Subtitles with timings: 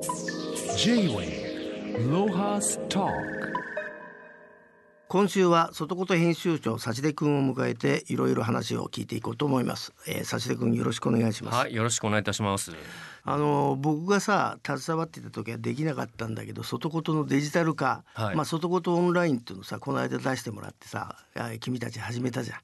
[0.00, 3.06] J-Way ロハスタ
[5.08, 11.54] 今週は外言編集長幸出君を迎えていろいろ話を聞いていこうと思います、えー、幸出君よろしくお願いします。
[11.54, 12.72] はい、よろしくお願いいたします。
[13.24, 18.36] あの僕がさ携わってた時はできなかったんだけど外言のデジタル化、はい。
[18.36, 22.58] まあ外言オンラインっていうのさこの間出してもらってさあ君たち始めたじゃん。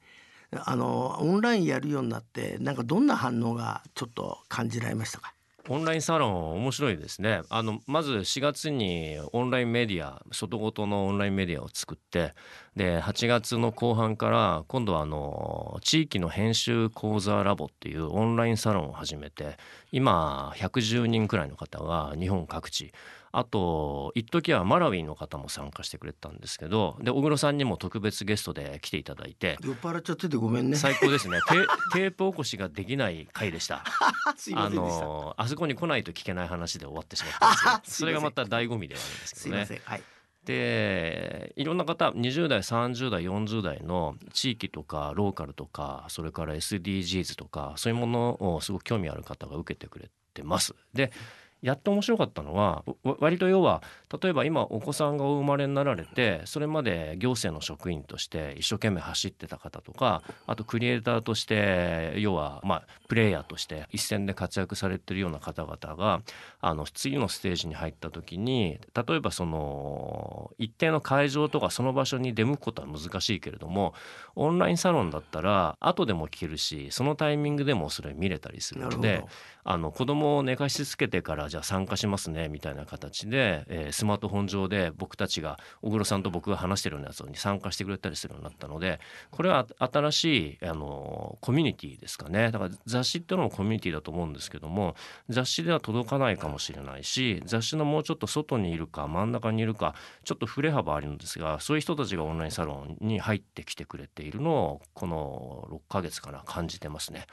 [0.65, 5.35] あのオンラインやるようになってなんかどんな反応がちょっと感じられましたか？
[5.69, 7.43] オンラインサロン面白いですね。
[7.49, 12.35] あのまず4月にオンラインメディア外ごとのオンラインメディアを作って
[12.77, 19.57] で8月の後半から今度はあの地域の編集講座ラボっていうオンラインサロンを始めて
[19.91, 22.93] 今110人くらいの方が日本各地
[23.33, 30.77] あと一時はマラウィの方も参加してくれたんですけどで小黒さんにも特別ゲストで来ていただいて酔っ払っちゃっててごめんね。
[30.77, 31.39] 最高ですね。
[31.49, 33.85] テテープ起こしができない回でした。
[34.55, 39.63] あのあそこに来ないと聞けない話で終わってしまったんですけど それがまた醍醐味ではあるんですすけどね。
[39.63, 39.81] いません。
[39.85, 40.03] はい。
[40.45, 50.75] でいろんな方20代30代40代の地域とかローカルとかそれから SDGs とかそういうものをすごく興味ある方が受けてくれてます。
[50.95, 51.13] で
[51.63, 53.83] やって面白かったのはわ割と要は
[54.23, 66.21] 例えば今お子さんがお生まれになられてそれまで行政の職員として一生懸命走ってた方とかあとクリエイターとして要はまあプレイヤーとして一線で活躍されてるような方々が
[66.61, 73.95] あの次のステージに入った時に例えばその一定の会場とかその場所に出向くことは難しいけれども
[74.35, 79.29] オンラインサロンだったら後でも聞けるしそのタイミングでもそれ見れたりするのでど。
[79.69, 94.95] あの子供を寝かしつけてからじゃあ参加しますねみたいな形で、えースマートフォン上で僕たちが小黒さんと僕が話してるようなやつに参加してくれたりするようになったのでこれは新しいあのコミュニティですかねだから雑誌っていうのもコミュニティだと思うんですけども
[95.29, 99.95] 雑誌では届かないかもしれないし雑誌のもうちょっと外にいるか真ん中にいるか
[100.25, 107.27] ちょっと振れ幅あるんですがそういう人たちがオンラインサロンに入ってきてくれているのをこの6ヶ月かな感じてますね。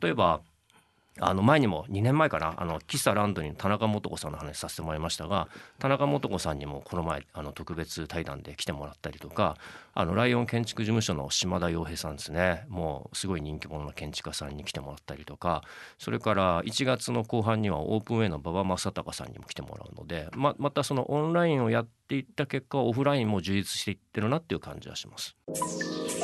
[0.00, 0.40] 例えば
[1.20, 9.56] あの前にも2年前かなあの喫茶ランドに田中素子さんの話させてもらいましたが田中素子さんにもこの前あの特別対談で来てもらったりとか
[9.94, 15.62] あのライオン建築事務所の島田洋平さんですねもうすごい人気者の建築家さんに来てもらったりとか
[15.98, 25.36] それから1月の後半にはオープンウェイの馬場正隆さんにも来てもらうのでままたそのオンラインをやっていった結果オフラインも充実していってるなっていう感じはします。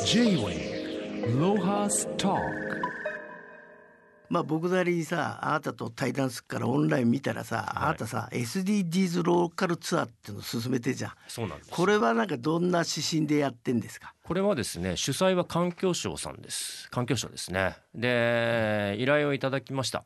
[0.07, 0.89] J-Way
[1.39, 2.37] ロハスタ
[4.29, 7.67] まあ僕なりにさあなたと対談するからオンライン見たらさ、はい。
[7.75, 11.13] あなたさ SDGs ローカルツアーっていうのを進めてるじゃん。
[11.29, 14.15] そうなんですこれはなんかどんな指針でやってんですか？
[14.23, 16.89] これはですね主催は環境省さんです。
[16.91, 17.77] 環境省ですね。
[17.95, 20.05] で依頼をいただきました。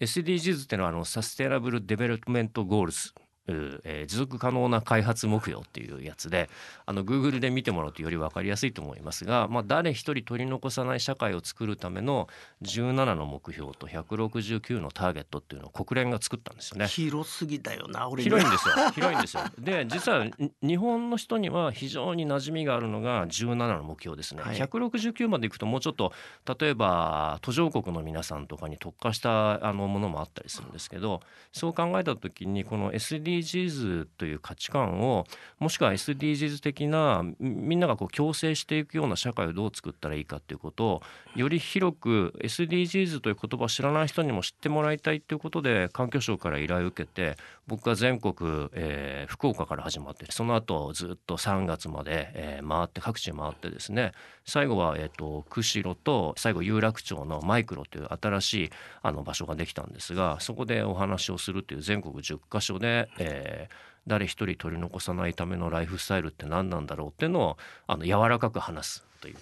[0.00, 3.12] SDGs っていうのはあの Sustainable Development Goals
[3.48, 6.48] えー持続可能な開発目標っていうやつで
[6.86, 12.28] あの Google で見てもらうとより分かりやすいと思いますが、まあ、誰一人取り残さない社会を作るための
[12.62, 16.86] 17の目標と169のターゲットっていうのを国連が作ったんですよね。
[16.86, 18.74] 広すぎだよな俺に広いんですよ。
[18.94, 19.42] 広いんですよ。
[19.58, 24.56] で実はに日本の人には非常に馴染みがあるのが17の目標ですね、はい。
[24.56, 26.12] 169までいくともうちょっと
[26.58, 31.20] 例えば途上国の皆さんとかに特化したあのものもあったりするんですけど
[31.52, 32.92] そう考えた時にこの
[33.38, 35.26] SDGs という価値観を
[35.58, 41.02] もしくは SDGs 的なみんながこう共生していくような社会をどう作ったらいいかということを
[41.34, 47.36] より広く SDGs という言葉を知らない人にも知ってもらいたいということで環境省から依頼を受けて
[47.68, 48.34] 僕が全国、
[48.72, 54.12] えー福岡から始まってその後ずっと3月まで、えー回って各地回ってですね
[54.46, 58.70] 最後は、えー、と釧路と最後有楽町のマイクロという新しい
[59.02, 67.56] あの場所ができたんですがそこでお話をするという全国10カ所で、えー誰一人取り残さないためのライフスタイルって何なんだろうっていうのを
[67.86, 69.36] あの柔らかく話すという、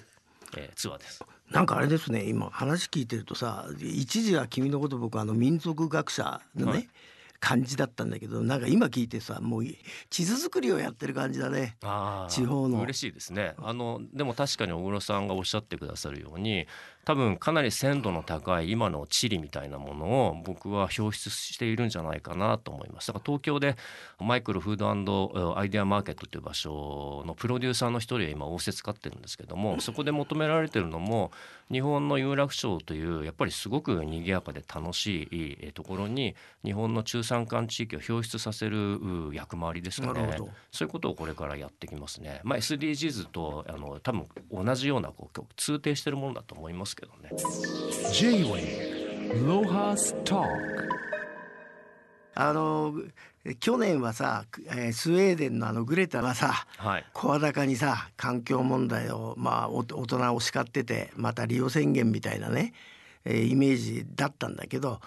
[0.56, 1.24] えーツアーです。
[1.52, 6.88] なんかあれですね今話聞いてるとさ一時は君のこと僕あの民族学者のね、はい
[7.40, 9.64] 感じだったんだけどなんか今聞いてさもう
[10.10, 11.76] 地図作りをやってる感じだね。
[12.28, 12.80] 地方の。
[12.82, 13.54] 嬉しいですね。
[13.58, 16.66] あのでも確かに小黒さんがおっしゃってくださるように
[17.04, 23.08] 多分かなり鮮度の高い今の地理みたいなものを僕は表出しているんじゃないかなと思います。
[23.08, 23.76] だから東京で
[24.18, 31.30] マイクロフードアイデアマーケットという場所のプロデューサーの一人は今仰せ使ってるんですけどもそこで求められてるのも
[31.70, 35.28] 日本の有楽町というやっぱりすごく賑やかで楽しい
[35.62, 36.34] えーところに
[36.64, 42.40] 日本の中山間地域を表出させるう役回りですかねなるほどそういうことをこれからやってきますね。
[42.44, 47.30] まあ、SDGs とあの多分同じようなこう通底してるものだと思いますけどね。
[48.12, 50.46] J-Way Lohas Talk
[52.38, 52.94] あの
[53.60, 62.74] 去年はさ、えースウェーデンのあのグレタがさはい声高にさ環境問題をまあお大人を叱っててまた利用宣言みたいなね、
[63.24, 65.00] えーイメージだったんだけど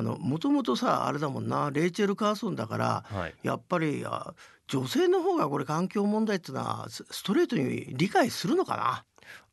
[0.00, 3.34] もともとさあれだもんなレイチェル・カーソンだからはい。
[3.42, 4.32] やっぱりあ
[4.68, 9.04] 女性の方がこれ環境問題っていうのはスストレートに理解するのかな？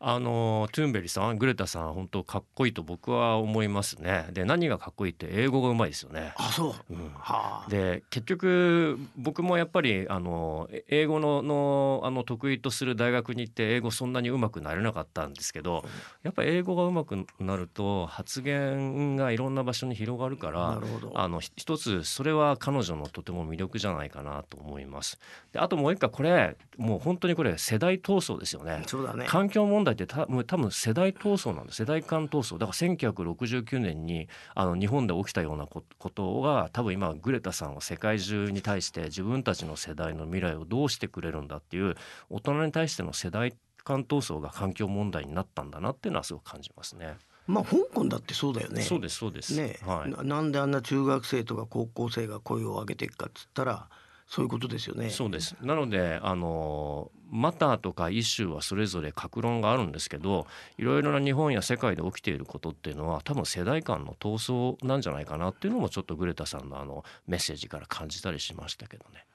[0.02, 4.28] あのトゥーンベリさんグレタさん本当かっこいいと僕は思いますね。
[4.32, 6.34] で何がかっこいいって英語がうまいですよね。
[6.38, 7.10] あそう、うん。
[7.16, 7.70] はあ。
[7.70, 15.84] で結局僕もやっぱりあのえ英語ののあの得意とする大学に行って英語そんなに上手くなれなかったんですけど
[16.24, 21.12] やっぱ英語が上手くなると発言がいろんな場所に広がるからなるほど。
[21.14, 25.20] あのひ一つそれは彼女のとても魅力じゃないかなと思います。
[25.52, 28.84] であともう一回これもう本当にこれ世代闘争ですよね。
[28.88, 29.26] そうだね。
[29.28, 41.96] 環境問題ってたもう多分世代闘争なんです世代間闘争だから1969年にあの日本で起きたようなこことが多分今グレタさんは世界中に対して自分たちの世代の未来をどうしてくれるんだっていう
[42.30, 43.54] 大人に対しての世代
[43.84, 47.18] 間闘争が環境問題になったんだなっていうのはすごく感じますね。
[47.48, 49.56] まあ香港だってそうだよねそうですそうです。
[49.56, 50.12] ね、はい。
[50.12, 53.90] ななんであんな中学生とか高校生が声を上げていくかっつったら
[54.30, 55.10] そういうことですよね。
[55.10, 60.46] そうですなのであのマターとかイシューはそれぞれ格論があるんですけど
[60.78, 69.26] いろいろな日本や世界で起きていることっていうのは多分世代間の闘争なんじゃないかなっていうのもちょっとグレタさんのあのメッセージから感じたりしましたけどね。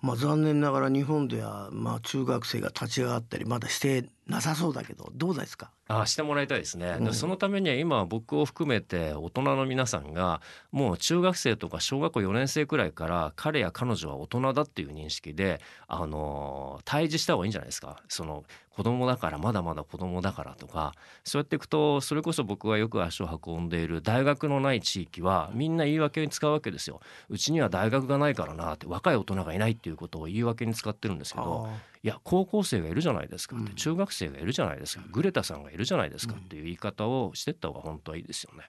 [0.00, 5.70] まあ残念ながら日本ではまあ中学生が立ち上がったりまだしてなさそうだけどどうですか？
[5.86, 7.04] あしてもらいたいですね、うん。
[7.04, 10.40] でそのためには今僕を含めて大人の皆さんが
[10.72, 18.02] もう中学生とか小学校4年生くらいから彼や彼女は大人だっていう認識であの対峙した方がいいんじゃないですか。
[18.08, 20.94] その子供だからまだまだ子供だからとか。
[21.22, 27.00] そうやっていくとそれこそ僕がよく足を運んでいる大学のない地域はみんな言い訳に使うわけですよ。
[27.28, 33.74] うちには大学がないからなって若い大人がいないっていうことを言い訳に使ってるんですけどあいや高校生がいるじゃないですかって、うん。
[33.76, 38.68] 中学生がいるじゃないですかグレタさんがいるじゃないですかっていう言い方をしてった方が本当はいいですよね。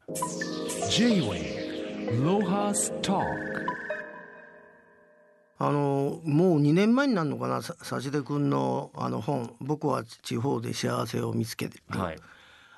[0.89, 3.25] J-Wave Lohas Talk
[5.57, 12.17] あのもう2年前になるのかなさ指出君のあの本「僕は地方で幸せを見つけてる」はい、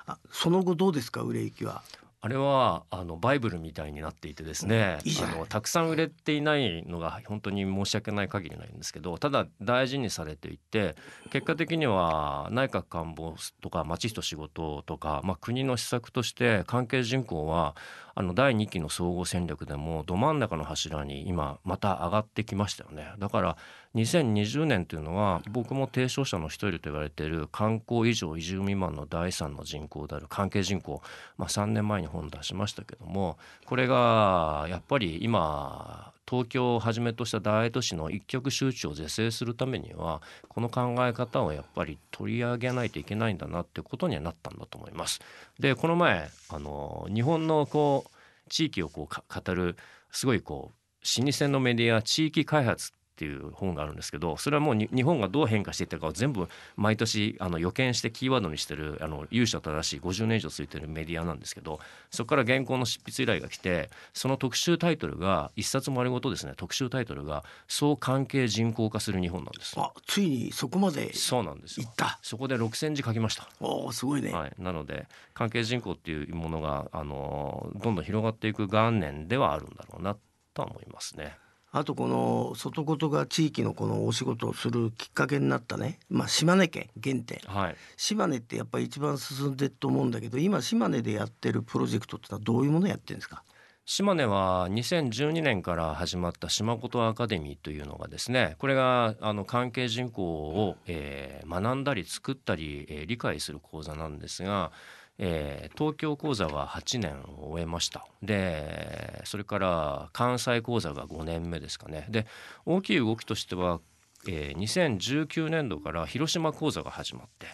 [0.06, 1.82] あその後どうですか売れ行きは？
[2.20, 10.96] あれはあのバイブルみたいになっていてですね、あのたくさん売れていないのが本当に申し訳ない限りなんですけどただ大事にされていて
[11.30, 17.76] 結果的には内閣官房とか町人仕事とか、まあ、国の施策として関係人口は
[18.16, 23.12] あの第2期の総合戦略でもど真ん中の柱に今また上がってきましたよね。
[23.20, 23.56] だから
[23.94, 31.00] 2020年というのは僕も提唱者の一人と言われている観光以上移住未満の第3の人口である関係人口、
[31.36, 45.20] まあ、3年前に本出しましたけどもこれがやっぱり今東京をはじめとした大都市の一極集中を是正するためにはこの考え方をやっぱり取り上げないといけないんだなってことにはなったんだと思います。
[45.58, 49.76] でこの前あの日本のこう地域をこう語る
[50.10, 61.80] すごいこう老舗のメディア地域開発っていう本があるんですけどそれはもうに日本がどう変化していったかを全部毎年あの予見してキーワードにしてるあの有志正しい50年以上ついてるメディアなんですけど
[62.12, 69.74] そこから原稿の執筆依頼が来てその特集タイトルが一冊丸ごとですね特集タイトルが「総関係人口化する日本」なんです。
[69.76, 72.20] あついにそこまでそうなんですよ行った。
[72.22, 73.48] そこで6,000字書きました。
[73.58, 74.30] おおすごいね。
[74.30, 80.16] はい、なので関係人口っていうものがあのどんどん広がっていく元年ではあるんだろうな
[80.54, 81.36] とは思いますね。
[81.70, 87.40] あとこの外事が地域のこのお仕事をするきっかけになったね、まあ、島根県原点。
[87.46, 93.42] はい、島根ってやっぱり一番進んでると思うんだけど今島根でやってるプロジェクトってのはどういうものやってるんですか？
[93.84, 104.72] 島根は2012年から始まった島ことアカデミーというのがですねこれがあの関係人口を、えー学んだり作ったり、えー理解する講座なんですが、
[105.18, 108.06] えー東京講座は8年を終えました。
[108.22, 112.06] でそれから関西講座が5年目ですかね。
[112.08, 112.26] で
[112.64, 113.80] 大きい動きとしては、
[114.26, 117.46] えー2019年度から広島講座が始まって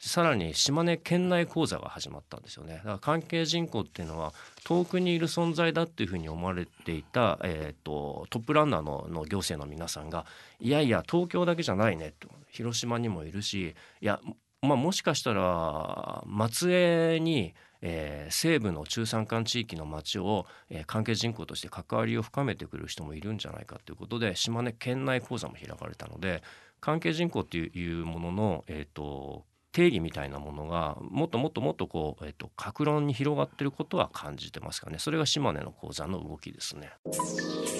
[0.00, 2.76] さらに島根県内講座が始まったんですよね。
[2.76, 4.32] だから関係人口っていうのは
[4.64, 10.24] 遠くにいる存在だっていうふうに思われていた、えー、とトップランナーのの行政の皆さんが
[10.60, 14.20] いやいや東京だけじゃないねと広島にもいるしいや、
[14.62, 26.42] まあ、もしかしたら松江に、えー西部の中山間地域の町を、えー関係人口として関わりを深めてくる人もいるんじゃないかということで島根県内講座も開かれたので
[26.80, 34.98] 関係人口っていうものの、えー、と定義みたいなものがもっともっともっとこう、えっと、格論に広がってることは感じてますかね。
[34.98, 36.90] それが島根の鉱山の動きですね。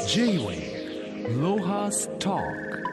[0.06, 0.98] J-Way
[1.40, 2.87] Lohas Talk.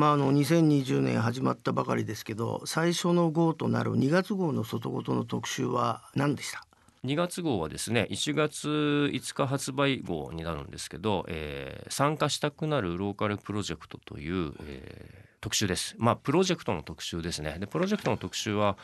[0.00, 6.64] まああの2020年始まったばかりですけど最初の号となる2月号の外ごとの特集は何でした
[7.04, 8.66] ？2月号はですね1月
[9.12, 15.96] 5日発売号になるんですけど、えー参加したくなるローカルプロジェクトという、えー特集です。
[15.98, 17.56] まあプロジェクトの特集ですね。
[17.58, 18.78] でプロジェクトの特集は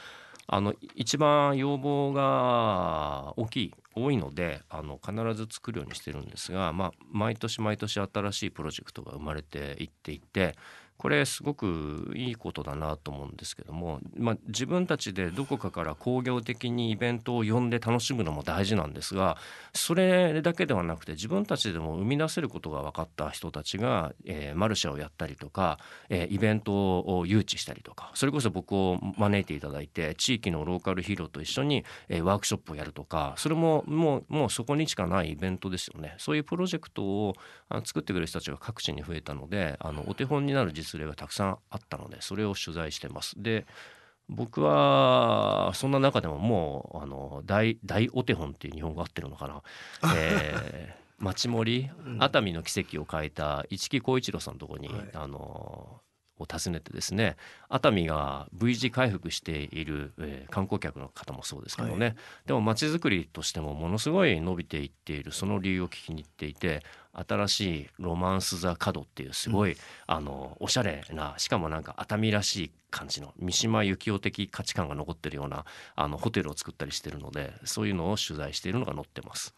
[0.47, 10.55] あの一番要望が大きい多いのであの必ず作るようにしてるんですが、まあ、毎年毎年新しいプロジェクトが生まれていっていて
[10.99, 19.37] これすごくいいことだなと思うんですけども、まあ、自分たちでどこかから工業的にイベントを呼んで楽しむのも大事なんですが
[19.75, 36.15] それだけではなくて自分たちでも生み出せることが分かった人たちが、えーマルシェをやったりとか、えーイベントを誘致したりとかそれこそ僕を招いていただいて地域のローカルヒーローと一緒に、えーワークショップをやるとかそれももうもうそこにしかないイベントですよね。
[36.19, 37.35] そういうプロジェクトを
[37.85, 43.35] 作ってくれる人たちが各地に増えたのであのお手本になる実例がたくさんあったのでそれを取材してます。
[43.37, 43.67] で
[44.29, 49.63] 僕はそんな中でももうあの大大お手本っていう日本語合ってるのかな、
[50.17, 51.89] えー町森
[52.19, 56.01] 熱海の奇跡を書いた市木浩一郎さんのところに、はいあの
[56.39, 57.37] を訪ねてですね
[57.69, 62.13] 熱海が V 字回復している、えー観光客の方もそうですけどね、は
[62.47, 69.77] でも街づくりとしてもものすごい伸びていっているその理由を聞きに行っていて新しいロマンス・ザ・角っていうすごい、
[70.07, 75.65] あのおしゃれなしかもなんか熱海らしい感じの三島由紀夫的価値観が残ってるような
[75.95, 79.55] あのホテルを作ったりしてるのでそういうのを取材しているのが載ってます。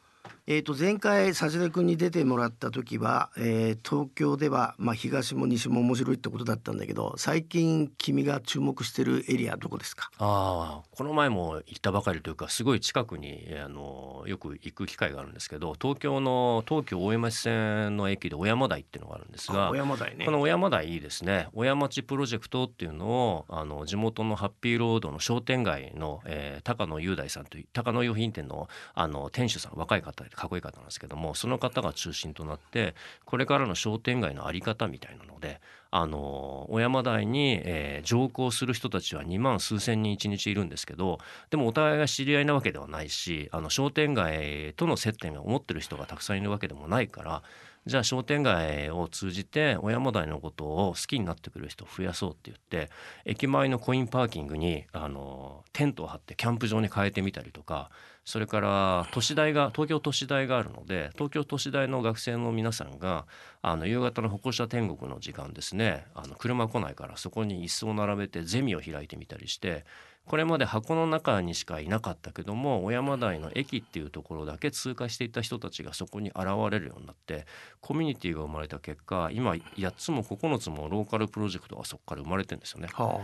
[0.50, 10.10] えー、と前回差出君に出てもらった時は、えー東京では、まあ、東も西も面白いってことだったんだけど最近君が注目してるエリアどこですか？
[10.18, 20.24] ああこの前も行ったばかりというかすごい近くにえーあのよく行く機会があるんですけど東京の東京大江町線の駅で小山台っていうのがあるんですが小山台ね。
[20.24, 21.48] この小山台いいですね。
[21.52, 35.60] 小山町プロジェクトっていうのをあの地元のハッピーロードの商店街の、えー高野雄大さんという高野用品店のあの店主さん若い方でかっこいい方なんですけどもその方が中心となってこれからの商店街の在り方みたいなので
[35.90, 41.18] あの小山台に、えー乗降する人たちは2万数千人1日いるんですけど
[41.50, 47.42] でもお互いが知り合いなわけではないしあの商店街との接点を持ってる人がたくさんいるわけでもないから
[47.88, 52.90] じゃあ商店街を通じて小山台のことを好きになってくる人を増やそうって言って
[53.24, 57.90] 駅前のコインパーキングにあのテントを張ってキャンプ場に変えてみたりとか
[58.26, 63.24] それから都市大が東京都市大があるので東京都市大の学生の皆さんが
[63.62, 69.86] あの夕方の歩行者天国の時間ですねあの車来ないからそこに椅子を並べてゼミを開いてみたりして
[70.28, 77.46] これまで箱の中にしかいなかったけども小山台の駅っていうところだけ通過していた人たちがそこに現れるようになって
[77.80, 82.88] コミュニティが生まれた結果今8つも9つもローカルプロジェクトがそこから生まれてるんですよね。
[82.92, 83.20] は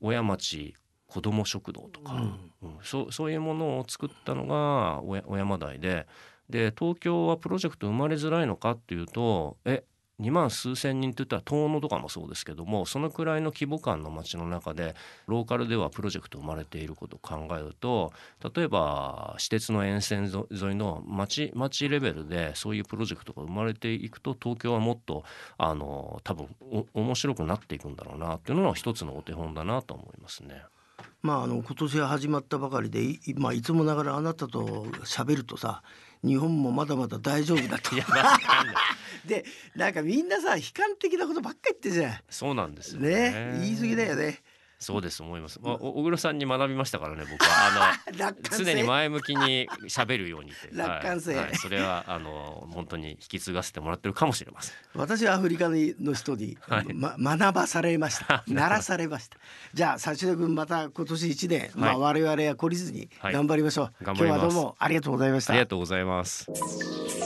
[0.00, 0.74] 親町
[1.08, 2.52] 子ども食堂とか、うん。
[2.62, 2.78] うん。
[2.82, 6.06] そうそういうものを作ったのが小小山台で。
[6.48, 9.84] で東京はプロジェクト生まれづらいのかっていうとえ
[10.20, 14.94] 2万数千人って言ったら遠野とかもそうですけどもそのくらいの規模感の街の中で
[15.26, 18.12] ローカルではプロジェクト生まれていることを考えると
[18.54, 25.24] 例えば私鉄の沿線沿いの街街レベルでそういうプロジェクトが生まれていくと東京はもっと
[25.56, 26.48] あの多分
[26.94, 30.62] 面白くなっていくんだろうなっていうのは一つのお手本だなと思いますね。
[31.22, 35.82] まああの今年は始まったばかりでい,、まあ、いつもながらあなたと喋るとさ
[36.24, 37.90] 日本もまだまだ大丈夫だと。
[39.26, 39.44] で
[39.74, 43.04] なんかみんなさ悲観的なことばっかり言ってるじゃそうなんですよん。
[43.04, 44.42] ね言い過ぎだよね。
[44.78, 45.58] そうです思います。
[45.60, 47.96] まあ、お小黒さんに学びましたからね僕は。
[48.14, 50.70] あの 常に前向きに喋るようにって。
[50.76, 51.34] 楽観性。
[51.34, 51.44] はい。
[51.46, 54.76] はいそれはあの本当に引き継がせてもらってるかもしれません。
[54.94, 56.94] 私はアフリカの人に、はい。
[56.94, 58.44] ま、学ばされました。
[58.46, 59.38] 鳴らされました。
[59.74, 63.34] じゃあ幸田君また今年一年、まあ、我々は懲りずにはい。
[63.34, 64.38] 頑張りましょう、頑張ります。
[64.38, 65.52] 今日はどうもありがとうございました。
[65.54, 66.46] ありがとうございます。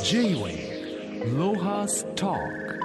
[0.05, 2.82] J-Way Lohas Talk